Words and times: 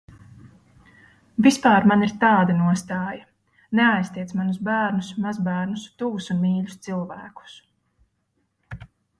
Vispār 1.47 1.83
man 1.91 2.05
ir 2.07 2.13
tāda 2.23 2.55
nostāja: 2.61 3.27
neaiztiec 3.81 4.33
manus 4.39 4.59
bērnus, 4.71 5.13
mazbērnus, 5.27 5.87
tuvus 6.01 6.33
un 6.37 6.43
mīļus 6.47 6.83
cilvēkus. 6.89 7.61